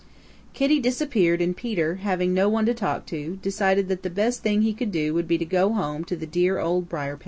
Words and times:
Kitty 0.55 0.79
disappeared 0.79 1.41
and 1.43 1.55
Peter, 1.55 1.97
having 1.97 2.33
no 2.33 2.49
one 2.49 2.65
to 2.65 2.73
talk 2.73 3.05
to, 3.05 3.37
decided 3.43 3.87
that 3.89 4.01
the 4.01 4.09
best 4.09 4.41
thing 4.41 4.63
he 4.63 4.73
could 4.73 4.91
do 4.91 5.13
would 5.13 5.27
be 5.27 5.37
to 5.37 5.45
go 5.45 5.73
home 5.73 6.03
to 6.05 6.15
the 6.15 6.25
dear 6.25 6.57
Old 6.59 6.89
Briar 6.89 7.17
patch. 7.17 7.19